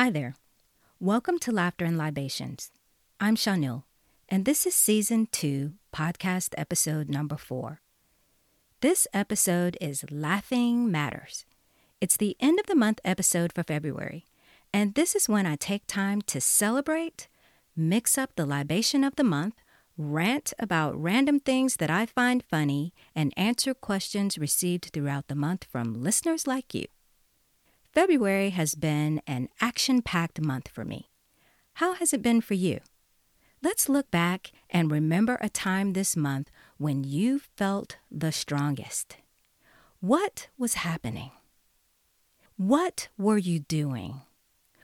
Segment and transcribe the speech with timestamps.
[0.00, 0.34] Hi there.
[0.98, 2.70] Welcome to Laughter and Libations.
[3.20, 3.84] I'm Chanel,
[4.30, 7.82] and this is season two, podcast episode number four.
[8.80, 11.44] This episode is Laughing Matters.
[12.00, 14.24] It's the end of the month episode for February,
[14.72, 17.28] and this is when I take time to celebrate,
[17.76, 19.56] mix up the libation of the month,
[19.98, 25.66] rant about random things that I find funny, and answer questions received throughout the month
[25.70, 26.86] from listeners like you.
[27.92, 31.10] February has been an action packed month for me.
[31.74, 32.80] How has it been for you?
[33.62, 39.16] Let's look back and remember a time this month when you felt the strongest.
[40.00, 41.32] What was happening?
[42.56, 44.20] What were you doing?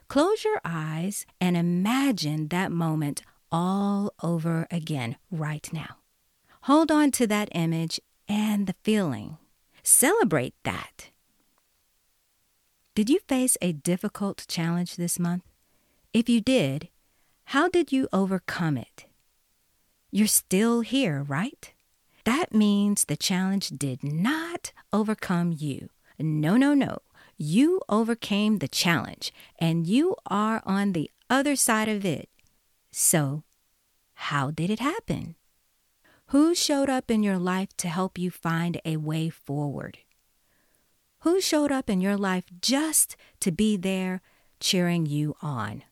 [0.09, 3.21] Close your eyes and imagine that moment
[3.51, 5.97] all over again right now.
[6.63, 9.37] Hold on to that image and the feeling.
[9.81, 11.11] Celebrate that.
[12.97, 15.43] Did you face a difficult challenge this month?
[16.13, 16.89] If you did,
[17.53, 19.05] how did you overcome it?
[20.09, 21.71] You're still here, right?
[22.23, 25.89] That means the challenge did not overcome you.
[26.17, 27.03] No, no, no.
[27.37, 32.29] You overcame the challenge and you are on the other side of it
[32.91, 33.43] so,
[34.15, 35.35] how did it happen?
[36.29, 39.99] Who showed up in your life to help you find a way forward?
[41.27, 44.21] Who showed up in your life just to be there
[44.61, 45.83] cheering you on?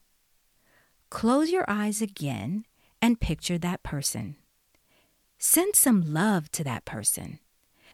[1.10, 2.64] Close your eyes again
[3.02, 4.38] and picture that person.
[5.38, 7.40] Send some love to that person.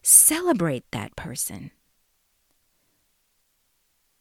[0.03, 1.71] Celebrate that person.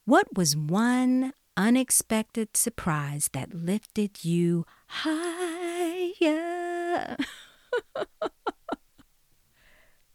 [0.06, 6.38] What was one unexpected surprise that lifted you higher.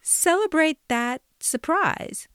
[0.01, 2.27] Celebrate that surprise.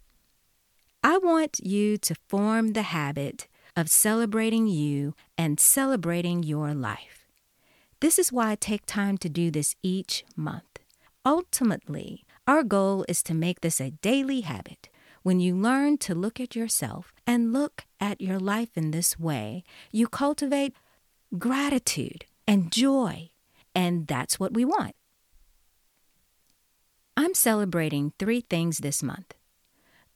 [1.02, 7.26] I want you to form the habit of celebrating you and celebrating your life.
[8.00, 10.78] This is why I take time to do this each month.
[11.24, 14.90] Ultimately, our goal is to make this a daily habit
[15.22, 19.64] when you learn to look at yourself and look at your life in this way,
[19.90, 20.74] you cultivate
[21.38, 23.30] gratitude and joy,
[23.74, 24.94] and that's what we want.
[27.16, 29.34] I'm celebrating three things this month.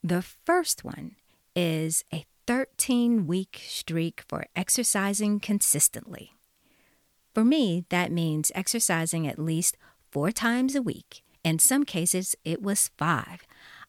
[0.05, 1.15] The first one
[1.55, 6.35] is a 13 week streak for exercising consistently.
[7.33, 9.77] For me, that means exercising at least
[10.11, 11.23] four times a week.
[11.43, 13.47] In some cases, it was five.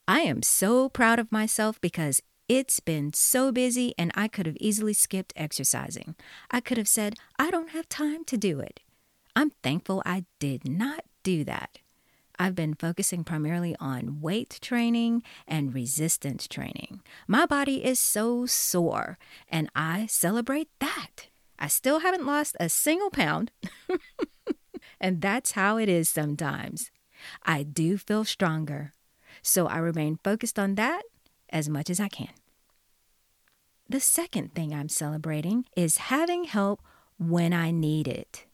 [0.09, 4.57] I am so proud of myself because it's been so busy and I could have
[4.59, 6.15] easily skipped exercising.
[6.51, 8.81] I could have said, I don't have time to do it.
[9.37, 11.77] I'm thankful I did not do that.
[12.39, 17.01] I've been focusing primarily on weight training and resistance training.
[17.27, 21.29] My body is so sore, and I celebrate that.
[21.59, 23.51] I still haven't lost a single pound,
[25.01, 26.91] and that's how it is sometimes.
[27.43, 28.93] I do feel stronger.
[29.43, 31.03] So I remain focused on that
[31.51, 32.29] as much as I can.
[33.89, 36.83] The second thing I'm celebrating is having help
[37.19, 38.46] when I need it.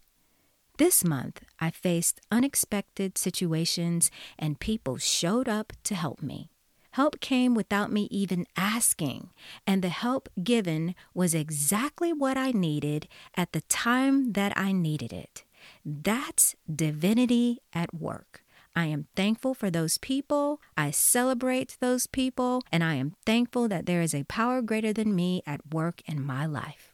[0.83, 6.51] This month, I faced unexpected situations and people showed up to help me.
[6.91, 9.31] Help came without me even asking,
[9.65, 13.07] and the help given was exactly what I needed
[13.37, 15.45] at the time that I needed it.
[15.85, 18.43] That's divinity at work.
[18.75, 20.61] I am thankful for those people.
[20.77, 22.61] I celebrate those people.
[22.73, 26.27] And I am thankful that there is a power greater than me at work in
[26.27, 26.92] my life.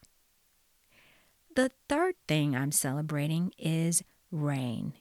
[1.59, 4.93] The third thing I'm celebrating is rain.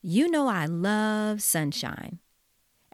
[0.00, 2.20] You know, I love sunshine.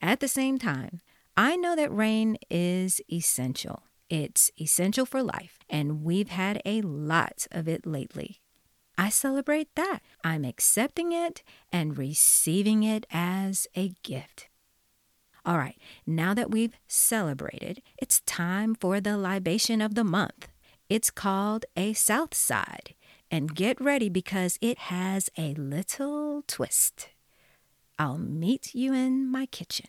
[0.01, 1.03] At the same time,
[1.37, 3.83] I know that rain is essential.
[4.09, 8.41] It's essential for life, and we've had a lot of it lately.
[8.97, 9.99] I celebrate that.
[10.25, 14.49] I'm accepting it and receiving it as a gift.
[15.45, 15.77] All right,
[16.07, 20.49] now that we've celebrated, it's time for the libation of the month.
[20.95, 22.93] It's called a South Side.
[23.31, 27.09] And get ready because it has a little twist.
[27.99, 29.87] I'll meet you in my kitchen.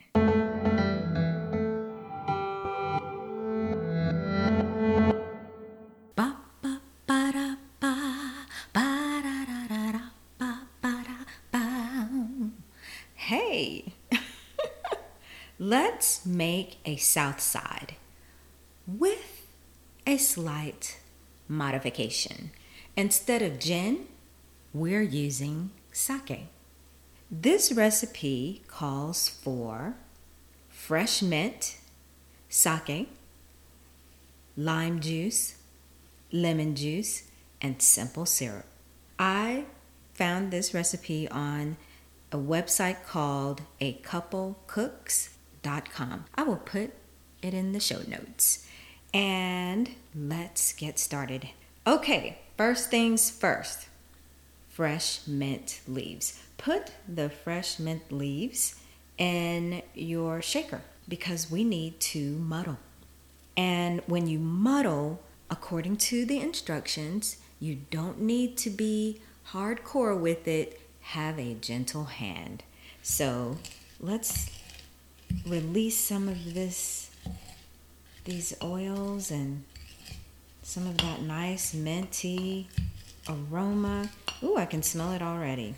[13.16, 13.94] Hey,
[15.60, 17.96] let's make a south side
[18.88, 19.23] with
[20.14, 20.98] a slight
[21.48, 22.52] modification.
[22.96, 24.06] Instead of gin,
[24.72, 26.46] we're using sake.
[27.32, 29.96] This recipe calls for
[30.70, 31.80] fresh mint,
[32.48, 33.10] sake,
[34.56, 35.56] lime juice,
[36.32, 37.24] lemon juice,
[37.60, 38.68] and simple syrup.
[39.18, 39.66] I
[40.14, 41.78] found this recipe on
[42.32, 46.26] a website called a couplecooks.com.
[46.36, 46.92] I will put
[47.42, 48.68] it in the show notes.
[49.14, 51.50] And let's get started.
[51.86, 53.88] Okay, first things first
[54.74, 56.40] fresh mint leaves.
[56.58, 58.76] Put the fresh mint leaves
[59.20, 62.80] in your shaker because we need to muddle.
[63.56, 69.22] And when you muddle, according to the instructions, you don't need to be
[69.52, 70.82] hardcore with it.
[71.02, 72.64] Have a gentle hand.
[73.04, 73.58] So
[74.00, 74.50] let's
[75.46, 77.03] release some of this,
[78.24, 79.64] these oils and
[80.62, 82.68] some of that nice minty
[83.28, 84.10] aroma.
[84.44, 85.76] Ooh, I can smell it already.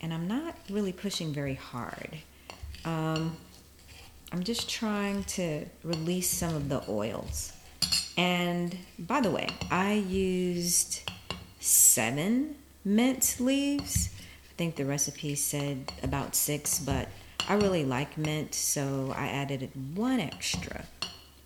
[0.00, 2.18] And I'm not really pushing very hard.
[2.84, 3.36] Um,
[4.30, 7.52] I'm just trying to release some of the oils.
[8.16, 11.10] And by the way, I used
[11.60, 14.10] seven mint leaves.
[14.50, 17.08] I think the recipe said about six, but
[17.48, 20.84] I really like mint, so I added one extra.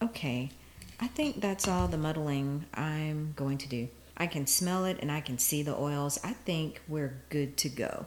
[0.02, 0.50] Okay,
[0.98, 3.88] I think that's all the muddling I'm going to do.
[4.16, 6.18] I can smell it and I can see the oils.
[6.24, 8.06] I think we're good to go.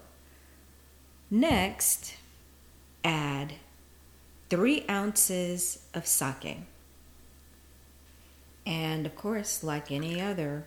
[1.31, 2.17] Next,
[3.01, 3.53] add
[4.49, 6.57] three ounces of sake.
[8.65, 10.65] And of course, like any other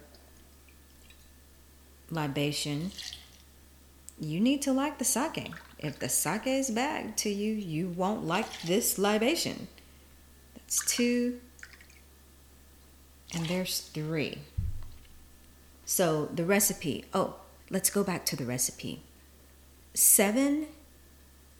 [2.10, 2.90] libation,
[4.18, 5.52] you need to like the sake.
[5.78, 9.68] If the sake is bad to you, you won't like this libation.
[10.68, 11.40] That's two,
[13.34, 14.40] and there's three.
[15.86, 17.36] So the recipe, oh,
[17.70, 19.00] let's go back to the recipe.
[19.94, 20.66] Seven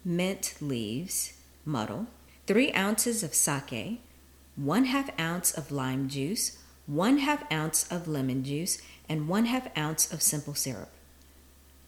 [0.05, 1.33] mint leaves,
[1.65, 2.05] muddle,
[2.45, 3.99] three ounces of sake,
[4.55, 8.79] one half ounce of lime juice, one half ounce of lemon juice,
[9.09, 10.91] and one half ounce of simple syrup.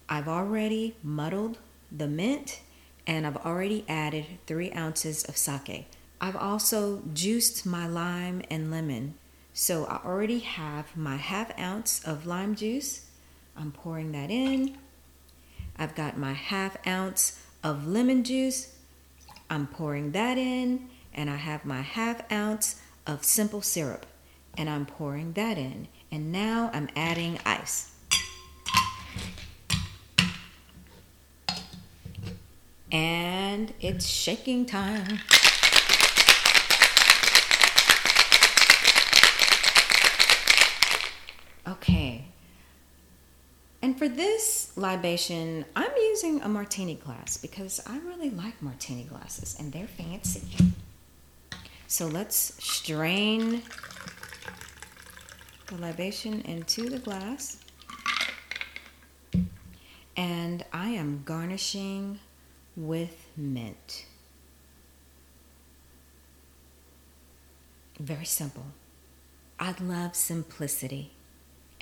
[0.09, 1.59] I've already muddled
[1.91, 2.62] the mint
[3.06, 5.85] and I've already added three ounces of sake.
[6.23, 9.15] I've also juiced my lime and lemon.
[9.53, 13.07] So I already have my half ounce of lime juice.
[13.57, 14.77] I'm pouring that in.
[15.79, 18.75] I've got my half ounce of lemon juice.
[19.50, 20.89] I'm pouring that in.
[21.12, 24.06] And I have my half ounce of simple syrup.
[24.56, 25.88] And I'm pouring that in.
[26.12, 27.95] And now I'm adding ice.
[32.91, 35.19] And it's shaking time.
[41.68, 42.25] Okay.
[43.81, 49.56] And for this libation, I'm using a martini glass because I really like martini glasses
[49.60, 50.44] and they're fancy.
[51.88, 53.63] So let's strain
[55.68, 57.58] the libation into the glass.
[60.16, 62.19] And I am garnishing
[62.75, 64.06] with mint.
[68.00, 68.66] Very simple.
[69.60, 71.12] I love simplicity.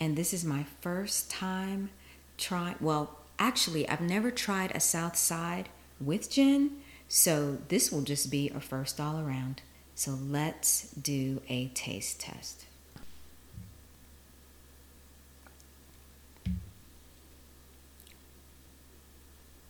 [0.01, 1.89] And this is my first time
[2.37, 5.67] trying, well, actually, I've never tried a South Side
[5.99, 6.77] with gin,
[7.09, 9.61] so this will just be a first all around.
[9.95, 12.65] So let's do a taste test.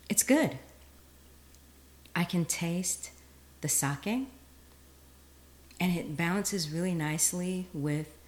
[0.07, 0.59] It's good.
[2.15, 3.09] I can taste
[3.61, 4.27] the sake, and
[5.79, 8.18] it balances really nicely with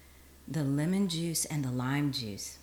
[0.46, 2.58] the lemon juice and the lime juice.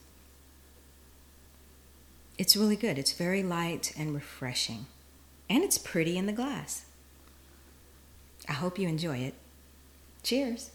[2.38, 2.98] It's really good.
[2.98, 4.86] It's very light and refreshing,
[5.50, 6.86] and it's pretty in the glass.
[8.48, 9.34] I hope you enjoy it.
[10.24, 10.72] Cheers.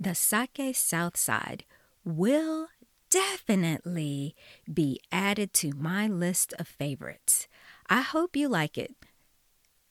[0.00, 1.64] The Sake Southside
[2.04, 2.68] will
[3.10, 4.34] definitely
[4.72, 7.46] be added to my list of favorites.
[7.88, 8.94] I hope you like it.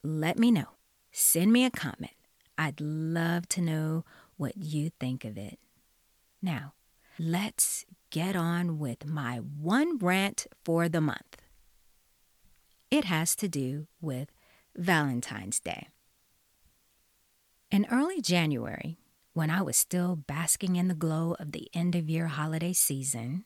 [0.09, 0.69] Let me know.
[1.11, 2.13] Send me a comment.
[2.57, 4.05] I'd love to know
[4.37, 5.59] what you think of it.
[6.41, 6.75] Now,
[7.19, 11.35] let's get on with my one rant for the month.
[12.89, 14.29] It has to do with
[14.77, 15.89] Valentine's Day.
[17.69, 18.99] In early January,
[19.33, 23.43] when I was still basking in the glow of the end of year holiday season,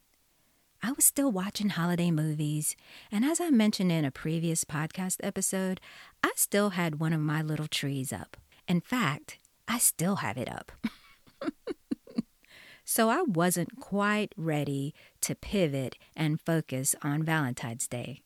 [0.84, 2.76] I was still watching holiday movies,
[3.12, 5.80] and as I mentioned in a previous podcast episode,
[6.24, 8.38] I still had one of my little trees up.
[8.68, 10.72] In fact, I still have it up.
[12.86, 18.22] so I wasn't quite ready to pivot and focus on Valentine's Day.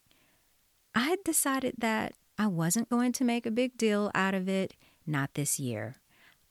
[0.94, 4.74] I had decided that I wasn't going to make a big deal out of it
[5.06, 5.96] not this year.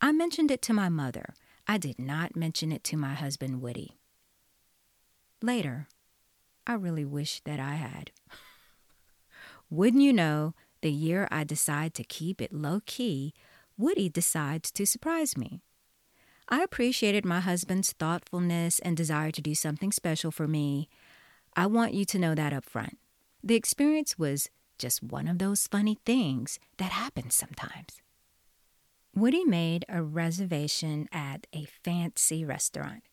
[0.01, 1.35] I mentioned it to my mother.
[1.67, 3.97] I did not mention it to my husband, Woody.
[5.43, 5.89] Later,
[6.67, 8.11] I really wish that I had.
[9.71, 13.33] Wouldn't you know, the year I decide to keep it low key,
[13.79, 15.63] Woody decides to surprise me.
[16.51, 20.91] I appreciated my husband's thoughtfulness and desire to do something special for me.
[21.57, 22.99] I want you to know that up front.
[23.43, 28.03] The experience was just one of those funny things that happens sometimes.
[29.17, 33.05] Woody made a reservation at a fancy restaurant.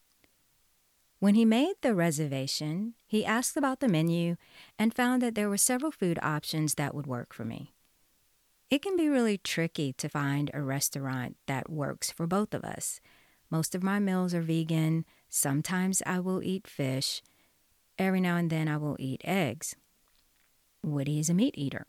[1.22, 4.38] When he made the reservation, he asked about the menu
[4.80, 7.75] and found that there were several food options that would work for me.
[8.72, 13.00] It can be really tricky to find a restaurant that works for both of us.
[13.51, 15.06] Most of my meals are vegan.
[15.30, 17.22] Sometimes I will eat fish.
[18.00, 19.75] Every now and then I will eat eggs.
[20.82, 21.86] Woody is a meat eater.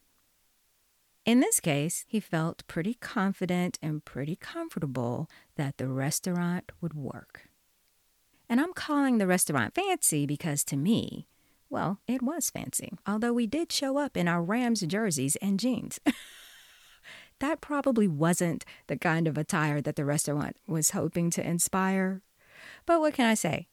[1.25, 7.49] In this case, he felt pretty confident and pretty comfortable that the restaurant would work.
[8.53, 11.27] And I'm calling the restaurant fancy because to me,
[11.71, 15.99] well, it was fancy, although we did show up in our Rams jerseys and jeans.
[17.39, 22.21] that probably wasn't the kind of attire that the restaurant was hoping to inspire.
[22.85, 23.69] But what can I say?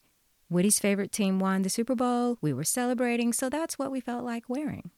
[0.50, 2.38] Woody's favorite team won the Super Bowl.
[2.40, 4.92] We were celebrating, so that's what we felt like wearing.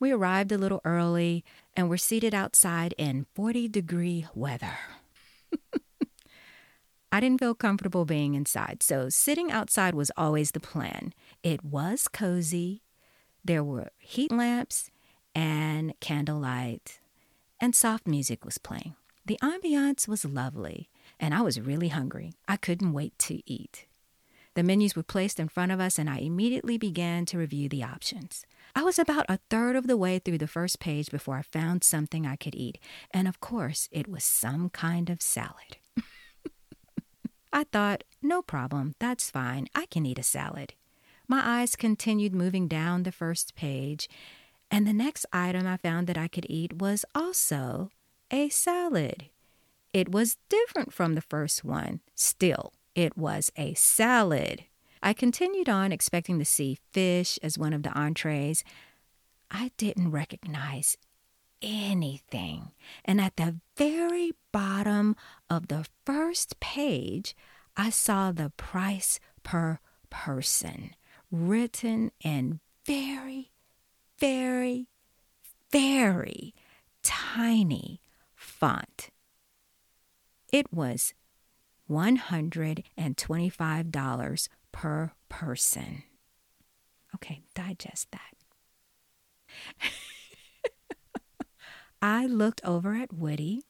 [0.00, 4.76] We arrived a little early and were seated outside in 40 degree weather.
[7.14, 11.12] I didn't feel comfortable being inside, so sitting outside was always the plan.
[11.42, 12.84] It was cozy.
[13.44, 14.90] There were heat lamps
[15.34, 17.00] and candlelight,
[17.60, 18.94] and soft music was playing.
[19.26, 20.88] The ambiance was lovely,
[21.20, 22.32] and I was really hungry.
[22.48, 23.86] I couldn't wait to eat.
[24.54, 27.84] The menus were placed in front of us, and I immediately began to review the
[27.84, 28.46] options.
[28.74, 31.84] I was about a third of the way through the first page before I found
[31.84, 32.78] something I could eat,
[33.10, 35.76] and of course, it was some kind of salad.
[37.52, 40.74] I thought, no problem, that's fine, I can eat a salad.
[41.28, 44.08] My eyes continued moving down the first page,
[44.70, 47.90] and the next item I found that I could eat was also
[48.30, 49.26] a salad.
[49.92, 52.00] It was different from the first one.
[52.14, 54.64] Still, it was a salad.
[55.02, 58.64] I continued on expecting to see fish as one of the entrees.
[59.50, 60.96] I didn't recognize
[61.62, 62.72] anything.
[63.04, 65.14] And at the very bottom
[65.48, 67.36] of the first page,
[67.76, 69.78] I saw the price per
[70.10, 70.94] person
[71.30, 73.50] written in very,
[74.18, 74.88] very,
[75.70, 76.54] very
[77.02, 78.00] tiny
[78.34, 79.10] font.
[80.52, 81.14] It was
[81.90, 86.02] $125 per person.
[87.14, 88.34] Okay, digest that.
[92.02, 93.62] I looked over at Woody.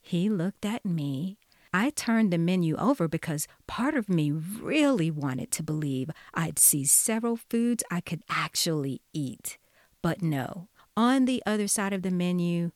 [0.00, 1.36] He looked at me.
[1.74, 6.84] I turned the menu over because part of me really wanted to believe I'd see
[6.84, 9.58] several foods I could actually eat.
[10.00, 12.70] But no, on the other side of the menu,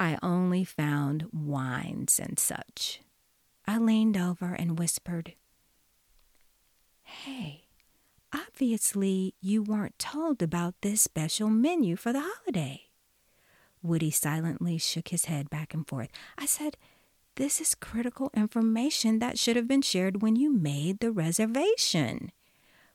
[0.00, 3.02] I only found wines and such.
[3.66, 5.34] I leaned over and whispered,
[7.02, 7.64] Hey,
[8.32, 12.85] obviously you weren't told about this special menu for the holiday.
[13.86, 16.08] Woody silently shook his head back and forth.
[16.36, 16.76] I said,
[17.36, 22.32] This is critical information that should have been shared when you made the reservation.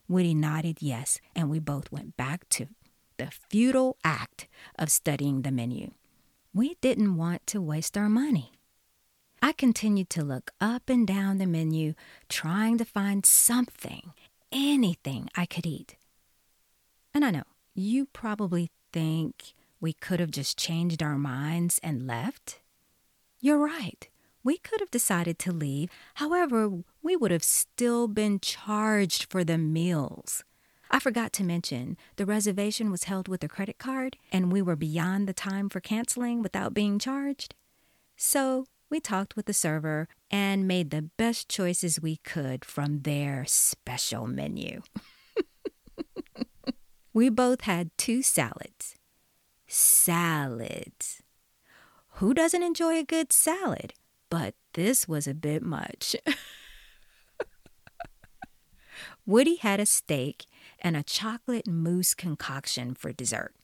[0.08, 2.66] Woody nodded yes, and we both went back to
[3.16, 5.92] the futile act of studying the menu.
[6.52, 8.52] We didn't want to waste our money.
[9.40, 11.94] I continued to look up and down the menu,
[12.28, 14.12] trying to find something,
[14.52, 15.96] anything I could eat.
[17.14, 17.44] And I know
[17.74, 22.60] you probably think we could have just changed our minds and left.
[23.40, 24.08] You're right.
[24.44, 25.90] We could have decided to leave.
[26.14, 26.70] However,
[27.02, 30.44] we would have still been charged for the meals.
[30.88, 34.76] I forgot to mention the reservation was held with a credit card and we were
[34.76, 37.56] beyond the time for canceling without being charged.
[38.16, 43.44] So we talked with the server and made the best choices we could from their
[43.46, 44.82] special menu.
[47.12, 48.94] we both had two salads.
[49.74, 51.22] Salads.
[52.16, 53.94] Who doesn't enjoy a good salad?
[54.28, 56.14] But this was a bit much.
[59.26, 60.44] Woody had a steak
[60.78, 63.54] and a chocolate mousse concoction for dessert.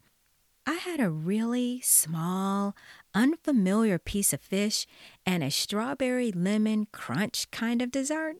[0.67, 2.75] I had a really small,
[3.15, 4.87] unfamiliar piece of fish
[5.27, 8.37] and a strawberry lemon crunch kind of dessert.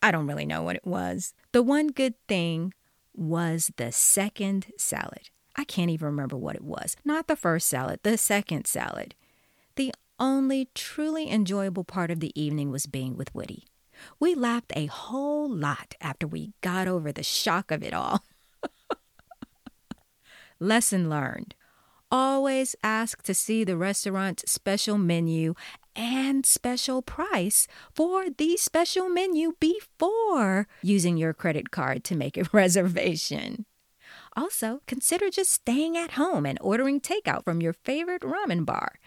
[0.00, 1.34] I don't really know what it was.
[1.50, 2.72] The one good thing
[3.12, 5.30] was the second salad.
[5.56, 6.96] I can't even remember what it was.
[7.04, 9.14] Not the first salad, the second salad.
[9.76, 13.64] The only truly enjoyable part of the evening was being with Woody.
[14.18, 18.24] We laughed a whole lot after we got over the shock of it all.
[20.60, 21.54] Lesson learned.
[22.12, 25.54] Always ask to see the restaurant's special menu
[25.94, 32.48] and special price for the special menu before using your credit card to make a
[32.52, 33.64] reservation.
[34.36, 38.98] Also, consider just staying at home and ordering takeout from your favorite ramen bar.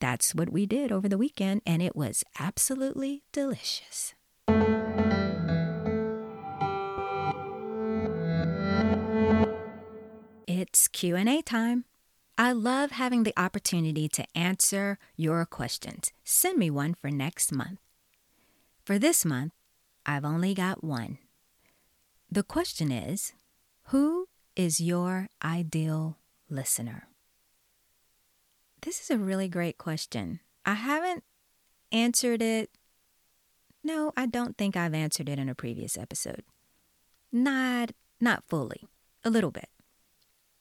[0.00, 4.14] That's what we did over the weekend, and it was absolutely delicious.
[10.48, 11.84] It's Q&A time.
[12.36, 16.12] I love having the opportunity to answer your questions.
[16.24, 17.78] Send me one for next month.
[18.84, 19.52] For this month,
[20.04, 21.18] I've only got one.
[22.30, 23.34] The question is
[23.88, 26.18] Who is your ideal
[26.48, 27.08] listener?
[28.82, 30.40] This is a really great question.
[30.66, 31.24] I haven't
[31.90, 32.70] answered it.
[33.84, 36.42] No, I don't think I've answered it in a previous episode.
[37.32, 38.86] Not not fully.
[39.24, 39.68] A little bit.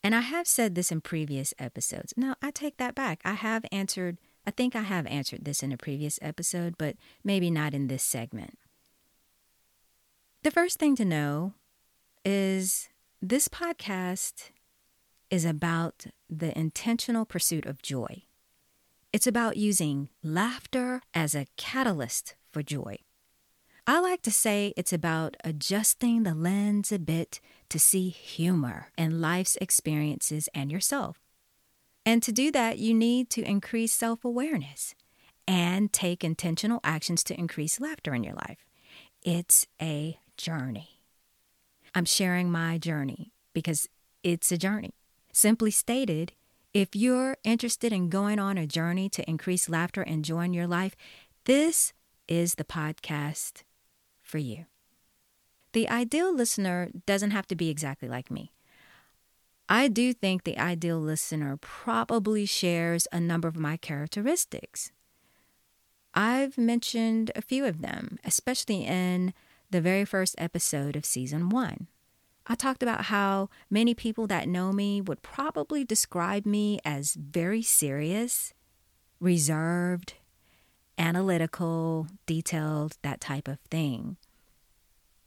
[0.04, 2.14] And I have said this in previous episodes.
[2.18, 3.22] No, I take that back.
[3.24, 4.18] I have answered,
[4.48, 8.04] I think I have answered this in a previous episode, but maybe not in this
[8.04, 8.58] segment.
[10.44, 11.54] The first thing to know
[12.26, 12.90] is
[13.22, 14.50] this podcast
[15.30, 18.24] is about the intentional pursuit of joy.
[19.14, 22.98] It's about using laughter as a catalyst for joy.
[23.86, 29.22] I like to say it's about adjusting the lens a bit to see humor in
[29.22, 31.20] life's experiences and yourself.
[32.04, 34.96] And to do that, you need to increase self awareness
[35.48, 38.66] and take intentional actions to increase laughter in your life.
[39.24, 41.01] It's a journey.
[41.94, 43.90] I'm sharing my journey because
[44.24, 44.94] it's a journey.
[45.34, 46.34] Simply stated,
[46.74, 50.68] if you're interested in going on a journey to increase laughter and joy in your
[50.68, 50.96] life,
[51.46, 51.94] this
[52.28, 53.64] is the podcast
[54.22, 54.66] for you.
[55.74, 58.52] The ideal listener doesn't have to be exactly like me.
[59.68, 64.92] I do think the ideal listener probably shares a number of my characteristics.
[66.14, 69.34] I've mentioned a few of them, especially in
[69.72, 71.88] the very first episode of season one.
[72.48, 77.62] I talked about how many people that know me would probably describe me as very
[77.62, 78.54] serious,
[79.20, 80.16] reserved,
[80.98, 84.18] analytical, detailed, that type of thing.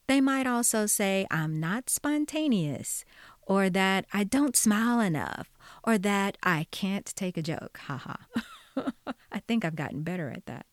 [0.07, 3.05] They might also say I'm not spontaneous,
[3.43, 5.51] or that I don't smile enough,
[5.83, 7.79] or that I can't take a joke.
[7.87, 8.17] Haha.
[9.33, 10.67] I think I've gotten better at that.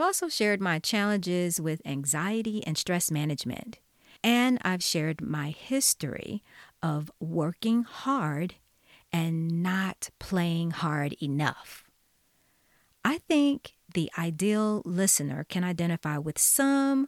[0.00, 3.80] I've also shared my challenges with anxiety and stress management,
[4.24, 6.42] and I've shared my history
[6.82, 8.54] of working hard
[9.12, 11.84] and not playing hard enough.
[13.04, 17.06] I think the ideal listener can identify with some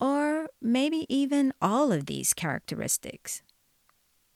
[0.00, 3.42] or maybe even all of these characteristics.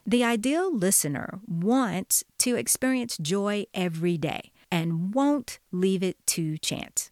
[0.07, 7.11] The ideal listener wants to experience joy every day and won't leave it to chance.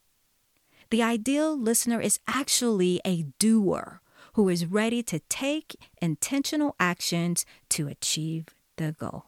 [0.90, 4.00] The ideal listener is actually a doer
[4.34, 8.46] who is ready to take intentional actions to achieve
[8.76, 9.26] the goal.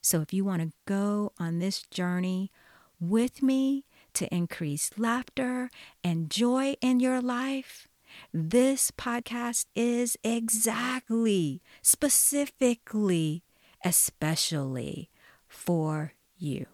[0.00, 2.50] So, if you want to go on this journey
[2.98, 5.70] with me to increase laughter
[6.02, 7.88] and joy in your life,
[8.32, 13.44] this podcast is exactly, specifically,
[13.84, 15.10] especially
[15.46, 16.66] for you.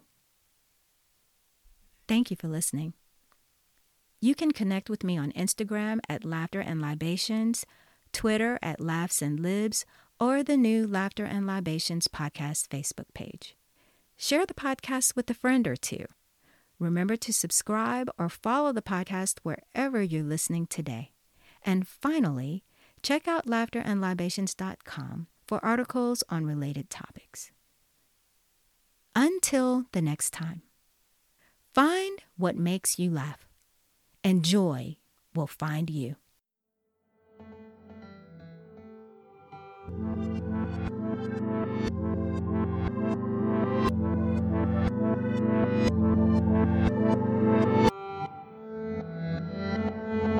[2.06, 2.94] Thank you for listening.
[4.20, 7.66] You can connect with me on Instagram at Laughter and Libations,
[8.12, 9.84] Twitter at Laughs and Libs,
[10.18, 13.56] or the new Laughter and Libations podcast Facebook page.
[14.16, 16.06] Share the podcast with a friend or two.
[16.78, 21.12] Remember to subscribe or follow the podcast wherever you're listening today.
[21.62, 22.64] And finally,
[23.02, 27.50] check out laughterandlibations.com for articles on related topics.
[29.16, 30.62] Until the next time,
[31.74, 33.48] find what makes you laugh,
[34.22, 34.96] and joy
[35.34, 36.16] will find you.